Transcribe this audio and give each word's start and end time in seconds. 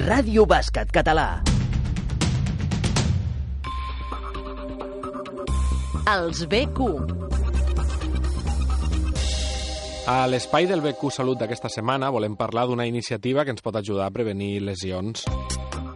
Ràdio 0.00 0.46
Bàsquet 0.48 0.88
Català. 0.94 1.42
Els 6.08 6.40
BQ. 6.48 6.86
A 10.08 10.24
l'espai 10.32 10.70
del 10.70 10.80
BQ 10.80 11.12
Salut 11.12 11.42
d'aquesta 11.42 11.68
setmana 11.68 12.08
volem 12.10 12.32
parlar 12.32 12.64
d'una 12.70 12.88
iniciativa 12.88 13.44
que 13.44 13.52
ens 13.52 13.60
pot 13.60 13.76
ajudar 13.76 14.08
a 14.08 14.14
prevenir 14.14 14.62
lesions. 14.64 15.28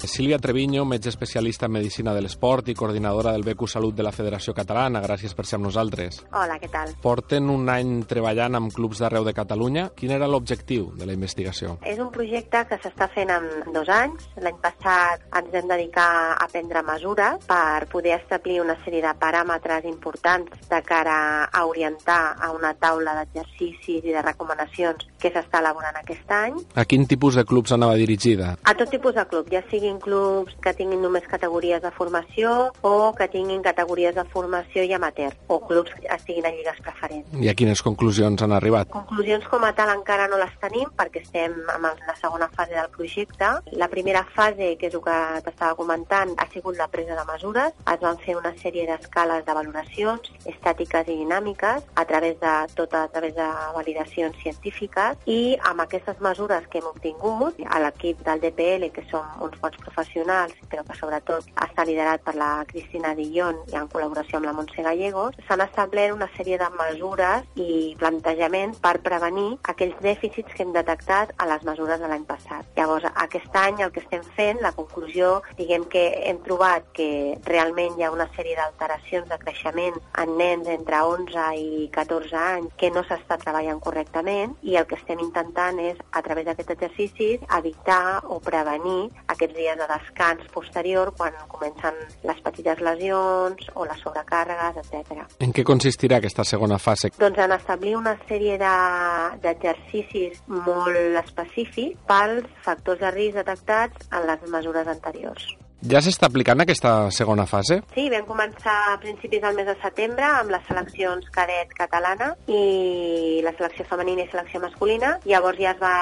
Sílvia 0.07 0.39
Treviño, 0.39 0.85
metge 0.85 1.09
especialista 1.09 1.67
en 1.67 1.73
Medicina 1.73 2.13
de 2.15 2.21
l'Esport 2.23 2.69
i 2.69 2.75
coordinadora 2.75 3.33
del 3.33 3.43
BQ 3.43 3.67
Salut 3.69 3.95
de 3.95 4.05
la 4.05 4.13
Federació 4.13 4.55
Catalana. 4.55 5.01
Gràcies 5.03 5.35
per 5.35 5.47
ser 5.47 5.57
amb 5.59 5.67
nosaltres. 5.69 6.21
Hola, 6.33 6.59
què 6.61 6.69
tal? 6.71 6.93
Porten 7.03 7.49
un 7.51 7.69
any 7.73 8.03
treballant 8.11 8.59
amb 8.59 8.73
clubs 8.75 9.01
d'arreu 9.03 9.25
de 9.25 9.35
Catalunya. 9.37 9.89
Quin 9.97 10.13
era 10.15 10.29
l'objectiu 10.29 10.91
de 10.99 11.09
la 11.09 11.17
investigació? 11.17 11.79
És 11.83 11.99
un 12.03 12.11
projecte 12.15 12.65
que 12.71 12.79
s'està 12.83 13.09
fent 13.15 13.33
en 13.33 13.49
dos 13.75 13.89
anys. 13.89 14.29
L'any 14.45 14.61
passat 14.63 15.25
ens 15.41 15.51
vam 15.55 15.71
dedicar 15.73 16.09
a 16.35 16.49
prendre 16.53 16.85
mesures 16.87 17.49
per 17.49 17.87
poder 17.93 18.19
establir 18.21 18.61
una 18.63 18.77
sèrie 18.85 19.03
de 19.05 19.15
paràmetres 19.21 19.89
importants 19.89 20.69
de 20.71 20.83
cara 20.85 21.19
a 21.45 21.65
orientar 21.67 22.37
a 22.39 22.53
una 22.53 22.75
taula 22.75 23.17
d'exercicis 23.21 24.05
i 24.05 24.13
de 24.13 24.23
recomanacions 24.23 25.09
que 25.19 25.33
s'està 25.33 25.63
elaborant 25.65 25.97
aquest 26.01 26.31
any. 26.37 26.61
A 26.75 26.85
quin 26.85 27.07
tipus 27.09 27.39
de 27.41 27.45
clubs 27.49 27.73
anava 27.73 27.97
dirigida? 27.97 28.55
A 28.65 28.75
tot 28.77 28.91
tipus 28.93 29.15
de 29.17 29.25
club, 29.31 29.49
ja 29.53 29.63
siguin 29.71 29.94
clubs 30.01 30.55
que 30.63 30.75
tinguin 30.77 31.03
només 31.03 31.27
categories 31.31 31.83
de 31.83 31.91
formació 31.95 32.71
o 32.83 33.13
que 33.17 33.29
tinguin 33.33 33.63
categories 33.63 34.15
de 34.15 34.25
formació 34.33 34.85
i 34.85 34.93
amateur, 34.97 35.33
o 35.49 35.61
clubs 35.67 35.93
que 35.95 36.09
estiguin 36.15 36.47
en 36.49 36.57
lligues 36.59 36.81
preferents. 36.85 37.35
I 37.41 37.51
a 37.51 37.57
quines 37.59 37.83
conclusions 37.85 38.43
han 38.43 38.55
arribat? 38.57 38.91
Conclusions 38.95 39.47
com 39.51 39.65
a 39.65 39.73
tal 39.77 39.93
encara 39.95 40.29
no 40.31 40.39
les 40.41 40.55
tenim 40.63 40.91
perquè 40.99 41.23
estem 41.25 41.57
en 41.75 41.89
la 41.89 42.17
segona 42.21 42.49
fase 42.55 42.75
del 42.75 42.91
projecte. 42.95 43.51
La 43.73 43.89
primera 43.89 44.25
fase, 44.35 44.75
que 44.81 44.89
és 44.91 44.95
el 44.95 45.05
que 45.05 45.19
t'estava 45.47 45.77
comentant, 45.79 46.35
ha 46.39 46.49
sigut 46.53 46.79
la 46.79 46.89
presa 46.89 47.19
de 47.19 47.27
mesures. 47.31 47.75
Es 47.95 48.01
van 48.03 48.19
fer 48.25 48.37
una 48.39 48.55
sèrie 48.61 48.87
d'escales 48.89 49.45
de 49.47 49.57
valoracions 49.57 50.31
estàtiques 50.51 51.09
i 51.09 51.19
dinàmiques 51.23 51.85
a 51.95 52.05
través 52.09 52.39
de 52.41 52.55
tota 52.75 53.05
a 53.05 53.09
través 53.09 53.35
de 53.35 53.49
validacions 53.75 54.37
científiques 54.43 55.19
i 55.27 55.57
amb 55.71 55.85
aquestes 55.85 56.21
mesures 56.25 56.67
que 56.71 56.81
hem 56.81 56.89
obtingut 56.91 57.61
a 57.67 57.81
l'equip 57.85 58.23
del 58.27 58.41
DPL, 58.41 58.91
que 58.95 59.05
som 59.11 59.27
uns 59.45 59.59
bons 59.61 59.77
professionals, 59.85 60.57
però 60.71 60.85
que 60.87 60.97
sobretot 60.99 61.49
està 61.67 61.85
liderat 61.87 62.25
per 62.25 62.35
la 62.39 62.51
Cristina 62.69 63.15
Dillon 63.19 63.61
i 63.73 63.79
en 63.79 63.89
col·laboració 63.93 64.41
amb 64.41 64.49
la 64.49 64.55
Montse 64.57 64.83
Gallegos, 64.83 65.37
s'han 65.47 65.65
establert 65.65 66.15
una 66.17 66.29
sèrie 66.37 66.59
de 66.61 66.71
mesures 66.79 67.47
i 67.61 67.95
plantejaments 68.01 68.81
per 68.85 68.97
prevenir 69.05 69.59
aquells 69.75 70.01
dèficits 70.05 70.55
que 70.55 70.65
hem 70.65 70.73
detectat 70.75 71.35
a 71.39 71.49
les 71.51 71.65
mesures 71.69 72.01
de 72.01 72.11
l'any 72.11 72.27
passat. 72.29 72.67
Llavors, 72.77 73.07
aquest 73.27 73.57
any 73.61 73.83
el 73.85 73.93
que 73.95 74.03
estem 74.05 74.25
fent, 74.37 74.61
la 74.65 74.75
conclusió, 74.77 75.41
diguem 75.59 75.87
que 75.93 76.05
hem 76.29 76.41
trobat 76.47 76.87
que 76.97 77.09
realment 77.47 77.99
hi 77.99 78.07
ha 78.07 78.13
una 78.15 78.29
sèrie 78.37 78.57
d'alteracions 78.59 79.29
de 79.31 79.39
creixement 79.43 80.01
en 80.23 80.37
nens 80.39 80.69
entre 80.73 81.03
11 81.15 81.47
i 81.61 81.89
14 81.95 82.37
anys 82.41 82.75
que 82.81 82.91
no 82.95 83.05
s'està 83.07 83.39
treballant 83.41 83.81
correctament 83.85 84.55
i 84.63 84.79
el 84.81 84.89
que 84.91 84.99
estem 84.99 85.21
intentant 85.23 85.79
és, 85.83 85.99
a 86.13 86.23
través 86.27 86.49
d'aquests 86.49 86.77
exercicis, 86.77 87.45
evitar 87.59 88.23
o 88.25 88.41
prevenir 88.45 89.11
aquests 89.35 89.57
dies 89.57 89.79
de 89.81 89.89
descans 89.91 90.47
posterior 90.55 91.13
quan 91.19 91.37
comencen 91.53 91.99
les 92.27 92.41
petites 92.45 92.81
lesions 92.85 93.69
o 93.75 93.87
les 93.89 94.01
sobrecàrregues, 94.05 94.81
etc. 94.85 95.27
En 95.45 95.53
què 95.55 95.67
consistirà 95.67 96.21
aquesta 96.23 96.47
segona 96.49 96.79
fase? 96.83 97.13
Doncs 97.19 97.43
en 97.45 97.57
establir 97.59 97.97
una 97.99 98.17
sèrie 98.29 98.57
d'exercicis 98.59 100.41
de, 100.41 100.63
molt 100.69 101.21
específics 101.25 102.01
pels 102.09 102.49
factors 102.65 103.03
de 103.03 103.13
risc 103.15 103.43
detectats 103.43 104.09
en 104.13 104.27
les 104.31 104.49
mesures 104.51 104.91
anteriors. 104.97 105.53
Ja 105.85 106.01
s'està 106.01 106.31
aplicant 106.31 106.63
aquesta 106.63 106.91
segona 107.13 107.45
fase? 107.45 107.77
Sí, 107.93 108.07
vam 108.09 108.23
començar 108.25 108.75
a 108.89 108.95
principis 109.03 109.43
del 109.43 109.57
mes 109.59 109.67
de 109.69 109.75
setembre 109.83 110.25
amb 110.25 110.55
les 110.55 110.63
seleccions 110.65 111.27
cadet 111.35 111.75
catalana 111.77 112.31
i 112.49 113.43
la 113.45 113.53
selecció 113.59 113.85
femenina 113.91 114.25
i 114.25 114.31
selecció 114.33 114.63
masculina. 114.63 115.11
Llavors 115.29 115.61
ja 115.61 115.75
es, 115.75 115.83
va, 115.83 115.93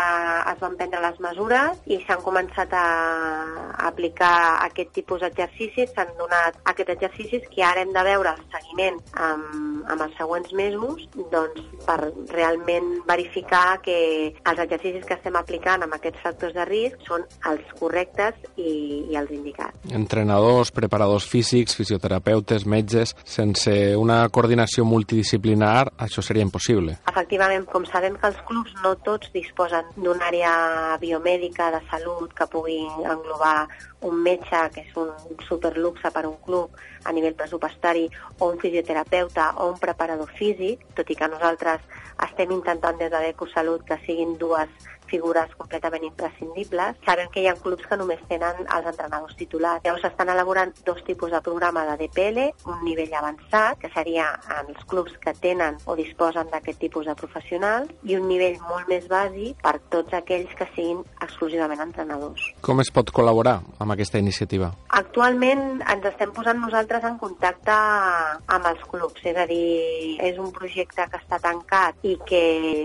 es 0.52 0.60
van 0.62 0.76
prendre 0.78 1.02
les 1.02 1.18
mesures 1.26 1.82
i 1.90 1.98
s'han 2.04 2.22
començat 2.22 2.76
a, 2.78 2.84
aplicar 3.88 4.62
aquest 4.68 4.94
tipus 4.94 5.24
d'exercicis. 5.26 5.90
S'han 5.96 6.14
donat 6.20 6.62
aquests 6.62 6.94
exercicis 6.94 7.50
que 7.50 7.66
ara 7.66 7.82
hem 7.82 7.90
de 7.96 8.06
veure 8.06 8.36
el 8.36 8.46
seguiment 8.54 9.02
amb, 9.26 9.82
amb 9.90 10.06
els 10.06 10.14
següents 10.20 10.54
mesos 10.62 11.08
doncs, 11.34 11.66
per 11.88 11.98
realment 12.30 12.92
verificar 13.10 13.80
que 13.82 13.98
els 14.30 14.64
exercicis 14.68 15.10
que 15.10 15.18
estem 15.18 15.42
aplicant 15.42 15.82
amb 15.82 15.98
aquests 15.98 16.22
factors 16.22 16.54
de 16.54 16.70
risc 16.70 17.02
són 17.10 17.26
els 17.50 17.78
correctes 17.82 18.38
i, 18.54 19.08
i 19.10 19.18
els 19.18 19.34
indicats. 19.34 19.71
Entrenadors, 19.90 20.70
preparadors 20.70 21.26
físics, 21.26 21.76
fisioterapeutes, 21.76 22.66
metges... 22.66 23.16
Sense 23.32 23.72
una 23.96 24.20
coordinació 24.30 24.84
multidisciplinar, 24.86 25.92
això 26.04 26.22
seria 26.22 26.44
impossible. 26.44 26.98
Efectivament, 27.10 27.64
com 27.70 27.86
sabem 27.88 28.18
que 28.20 28.28
els 28.30 28.38
clubs 28.48 28.74
no 28.84 28.94
tots 29.06 29.32
disposen 29.34 29.88
d'una 29.96 30.28
àrea 30.28 30.52
biomèdica 31.02 31.70
de 31.74 31.80
salut 31.90 32.34
que 32.36 32.46
pugui 32.52 32.78
englobar 33.02 33.66
un 34.06 34.22
metge, 34.22 34.60
que 34.74 34.84
és 34.84 34.96
un 35.00 35.10
superluxe 35.48 36.12
per 36.14 36.26
un 36.28 36.38
club 36.44 36.78
a 37.04 37.12
nivell 37.14 37.34
pressupostari, 37.38 38.06
o 38.38 38.52
un 38.52 38.60
fisioterapeuta 38.62 39.52
o 39.58 39.70
un 39.72 39.78
preparador 39.82 40.30
físic, 40.38 40.86
tot 40.94 41.10
i 41.10 41.18
que 41.18 41.30
nosaltres 41.30 41.82
estem 42.28 42.52
intentant 42.54 42.98
des 42.98 43.10
de 43.10 43.34
Salut 43.52 43.82
que 43.84 43.98
siguin 44.06 44.36
dues 44.38 44.70
figures 45.12 45.52
completament 45.60 46.06
imprescindibles. 46.08 46.96
Sabem 47.06 47.28
que 47.32 47.42
hi 47.44 47.48
ha 47.50 47.56
clubs 47.60 47.84
que 47.88 47.98
només 48.00 48.20
tenen 48.30 48.64
els 48.64 48.88
entrenadors 48.88 49.36
titulars. 49.36 49.84
Llavors 49.84 50.08
estan 50.08 50.32
elaborant 50.32 50.72
dos 50.86 51.02
tipus 51.04 51.30
de 51.34 51.42
programa 51.44 51.84
de 51.90 51.98
DPL, 52.00 52.48
un 52.72 52.80
nivell 52.86 53.12
avançat, 53.20 53.78
que 53.82 53.92
seria 53.94 54.30
en 54.58 54.72
els 54.72 54.84
clubs 54.88 55.16
que 55.22 55.34
tenen 55.44 55.76
o 55.86 55.96
disposen 55.98 56.48
d'aquest 56.52 56.80
tipus 56.80 57.08
de 57.10 57.16
professionals, 57.18 57.92
i 58.08 58.16
un 58.16 58.28
nivell 58.30 58.58
molt 58.68 58.88
més 58.88 59.08
bàsic 59.10 59.60
per 59.62 59.76
tots 59.92 60.16
aquells 60.16 60.52
que 60.58 60.68
siguin 60.72 61.02
exclusivament 61.20 61.82
entrenadors. 61.84 62.44
Com 62.64 62.80
es 62.80 62.92
pot 62.94 63.12
col·laborar 63.14 63.58
amb 63.82 63.94
aquesta 63.94 64.20
iniciativa? 64.22 64.72
Actualment 65.02 65.82
ens 65.82 66.08
estem 66.12 66.32
posant 66.34 66.60
nosaltres 66.62 67.04
en 67.08 67.18
contacte 67.20 67.76
amb 68.56 68.68
els 68.70 68.82
clubs, 68.90 69.20
és 69.28 69.36
a 69.36 69.46
dir, 69.50 70.16
és 70.22 70.38
un 70.40 70.52
projecte 70.54 71.06
que 71.10 71.20
està 71.20 71.38
tancat 71.42 71.98
i 72.06 72.16
que 72.28 72.42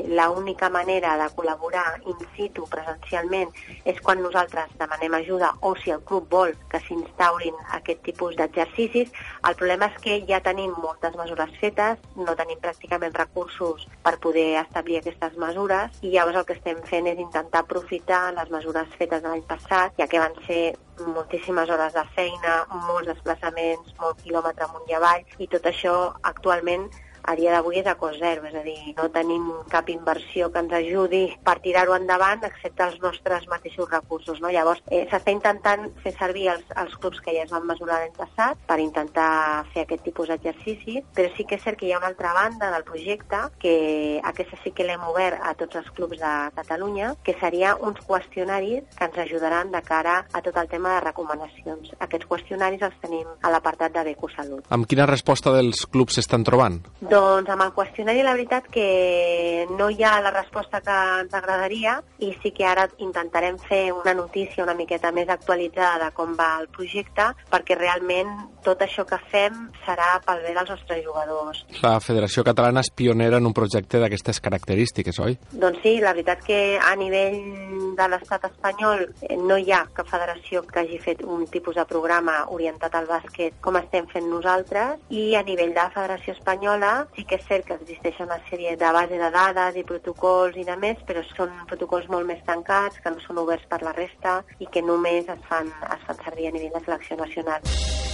l'única 0.08 0.70
manera 0.74 1.16
de 1.22 1.30
col·laborar 1.38 1.86
in 2.20 2.28
situ 2.36 2.66
presencialment 2.72 3.52
és 3.86 4.00
quan 4.04 4.22
nosaltres 4.24 4.74
demanem 4.80 5.18
ajuda 5.20 5.54
o 5.62 5.74
si 5.76 5.92
el 5.94 6.04
club 6.10 6.30
vol 6.32 6.54
que 6.72 6.82
s'instaurin 6.86 7.56
aquest 7.78 8.04
tipus 8.06 8.36
d'exercicis. 8.40 9.12
El 9.48 9.56
problema 9.60 9.92
és 9.92 10.02
que 10.04 10.20
ja 10.30 10.42
tenim 10.44 10.74
moltes 10.84 11.16
mesures 11.20 11.54
fetes, 11.62 12.02
no 12.16 12.36
tenim 12.36 12.60
pràcticament 12.64 13.16
recursos 13.18 13.88
per 14.04 14.18
poder 14.24 14.50
establir 14.64 15.00
aquestes 15.00 15.38
mesures 15.38 16.02
i 16.02 16.14
llavors 16.16 16.42
el 16.42 16.46
que 16.50 16.58
estem 16.58 16.82
fent 16.90 17.08
és 17.08 17.24
intentar 17.24 17.64
aprofitar 17.64 18.34
les 18.38 18.52
mesures 18.54 18.94
fetes 19.00 19.24
l'any 19.24 19.46
passat, 19.48 19.94
ja 19.98 20.08
que 20.08 20.22
van 20.22 20.36
ser 20.48 20.76
moltíssimes 21.06 21.70
hores 21.70 21.94
de 21.94 22.04
feina, 22.16 22.62
molts 22.88 23.10
desplaçaments, 23.12 23.94
molt 24.02 24.22
quilòmetre 24.24 24.66
amunt 24.66 24.90
i 24.90 24.98
avall, 24.98 25.26
i 25.38 25.48
tot 25.52 25.68
això 25.70 25.98
actualment 26.24 26.88
a 27.28 27.36
dia 27.36 27.52
d'avui 27.52 27.82
és 27.82 27.88
a 27.88 27.98
cost 28.00 28.22
zero, 28.24 28.46
és 28.48 28.56
a 28.56 28.64
dir, 28.64 28.78
no 28.96 29.10
tenim 29.12 29.50
cap 29.72 29.90
inversió 29.92 30.48
que 30.52 30.62
ens 30.64 30.74
ajudi 30.80 31.24
per 31.44 31.58
tirar-ho 31.64 31.96
endavant 31.98 32.46
excepte 32.48 32.86
els 32.88 33.02
nostres 33.04 33.48
mateixos 33.52 33.90
recursos. 33.92 34.40
No? 34.40 34.50
Llavors, 34.54 34.82
eh, 34.88 35.04
s'està 35.12 35.34
intentant 35.36 35.90
fer 36.04 36.14
servir 36.16 36.48
els, 36.54 36.64
els 36.80 36.96
clubs 36.96 37.20
que 37.24 37.36
ja 37.36 37.44
es 37.44 37.52
van 37.52 37.68
mesurar 37.68 38.00
l'any 38.00 38.16
passat 38.16 38.62
per 38.70 38.80
intentar 38.80 39.66
fer 39.74 39.84
aquest 39.84 40.06
tipus 40.08 40.32
d'exercici, 40.32 41.02
però 41.18 41.34
sí 41.36 41.44
que 41.44 41.60
és 41.60 41.66
cert 41.68 41.80
que 41.80 41.90
hi 41.90 41.92
ha 41.92 42.00
una 42.00 42.08
altra 42.14 42.32
banda 42.34 42.72
del 42.72 42.88
projecte, 42.88 43.42
que 43.60 43.76
aquesta 44.24 44.60
sí 44.64 44.72
que 44.72 44.88
l'hem 44.88 45.04
obert 45.12 45.44
a 45.44 45.54
tots 45.60 45.82
els 45.82 45.92
clubs 45.92 46.22
de 46.24 46.34
Catalunya, 46.56 47.12
que 47.28 47.36
seria 47.42 47.76
uns 47.76 48.00
qüestionaris 48.08 48.88
que 48.96 49.10
ens 49.10 49.20
ajudaran 49.26 49.74
de 49.76 49.84
cara 49.84 50.22
a 50.32 50.42
tot 50.46 50.56
el 50.56 50.72
tema 50.72 50.96
de 50.96 51.04
recomanacions. 51.10 51.92
Aquests 52.00 52.32
qüestionaris 52.32 52.88
els 52.88 52.98
tenim 53.04 53.28
a 53.44 53.52
l'apartat 53.52 53.92
de 53.92 54.08
Becosalut. 54.14 54.64
Amb 54.72 54.88
quina 54.88 55.10
resposta 55.10 55.52
dels 55.52 55.84
clubs 55.92 56.16
s'estan 56.16 56.48
trobant? 56.48 56.80
Doncs 57.02 57.17
amb 57.18 57.64
el 57.64 57.72
qüestionari 57.74 58.24
la 58.24 58.34
veritat 58.36 58.68
que 58.72 59.68
no 59.78 59.90
hi 59.90 60.04
ha 60.04 60.20
la 60.22 60.32
resposta 60.32 60.82
que 60.82 60.98
ens 61.22 61.34
agradaria 61.34 61.98
i 62.20 62.34
sí 62.44 62.52
que 62.52 62.66
ara 62.66 62.88
intentarem 63.04 63.58
fer 63.70 63.92
una 63.94 64.14
notícia 64.14 64.64
una 64.64 64.76
miqueta 64.78 65.12
més 65.12 65.30
actualitzada 65.30 66.06
de 66.06 66.12
com 66.14 66.36
va 66.38 66.58
el 66.62 66.68
projecte 66.70 67.32
perquè 67.52 67.78
realment 67.80 68.30
tot 68.68 68.82
això 68.84 69.06
que 69.08 69.20
fem 69.32 69.68
serà 69.86 70.18
pel 70.26 70.44
bé 70.44 70.54
dels 70.54 70.70
nostres 70.70 71.04
jugadors. 71.06 71.64
La 71.82 71.98
Federació 72.04 72.44
Catalana 72.44 72.84
és 72.84 72.92
pionera 72.92 73.40
en 73.40 73.48
un 73.48 73.56
projecte 73.56 74.02
d'aquestes 74.02 74.42
característiques, 74.44 75.20
oi? 75.24 75.38
Doncs 75.52 75.80
sí, 75.86 75.98
la 76.04 76.12
veritat 76.14 76.44
que 76.44 76.60
a 76.78 76.94
nivell 77.00 77.96
de 77.98 78.08
l'estat 78.12 78.46
espanyol 78.50 79.06
eh, 79.22 79.38
no 79.40 79.58
hi 79.58 79.72
ha 79.72 79.86
cap 79.96 80.10
federació 80.12 80.64
que 80.68 80.84
hagi 80.84 81.00
fet 81.02 81.24
un 81.24 81.48
tipus 81.48 81.80
de 81.80 81.86
programa 81.90 82.44
orientat 82.54 82.96
al 82.96 83.08
bàsquet 83.10 83.58
com 83.64 83.80
estem 83.80 84.08
fent 84.12 84.28
nosaltres 84.30 85.00
i 85.10 85.34
a 85.36 85.44
nivell 85.48 85.74
de 85.74 85.82
la 85.82 85.94
Federació 85.96 86.36
Espanyola 86.36 87.07
sí 87.16 87.26
que 87.26 87.38
és 87.40 87.46
cert 87.50 87.68
que 87.68 87.78
existeix 87.78 88.20
una 88.26 88.40
sèrie 88.50 88.76
de 88.80 88.92
base 88.98 89.20
de 89.22 89.30
dades 89.34 89.80
i 89.80 89.86
protocols 89.88 90.58
i 90.58 90.66
de 90.68 90.76
més, 90.82 91.00
però 91.08 91.24
són 91.34 91.54
protocols 91.72 92.10
molt 92.14 92.28
més 92.30 92.44
tancats, 92.50 93.00
que 93.04 93.14
no 93.14 93.24
són 93.24 93.44
oberts 93.46 93.70
per 93.70 93.82
la 93.86 93.96
resta 93.98 94.42
i 94.60 94.70
que 94.72 94.86
només 94.86 95.30
es 95.30 95.48
fan, 95.50 95.72
es 95.94 96.06
fan 96.10 96.22
servir 96.26 96.52
a 96.52 96.56
nivell 96.58 96.76
de 96.76 96.86
selecció 96.86 97.20
nacional. 97.24 98.07